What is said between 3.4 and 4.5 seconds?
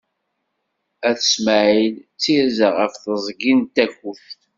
n Takkuct.